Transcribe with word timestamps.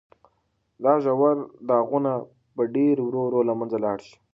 دا 0.83 0.93
ژور 1.03 1.35
داغونه 1.67 2.13
به 2.23 2.25
په 2.55 2.63
ډېرې 2.73 3.01
ورو 3.03 3.19
ورو 3.25 3.39
له 3.49 3.53
منځه 3.59 3.77
لاړ 3.85 3.97
شي. 4.07 4.15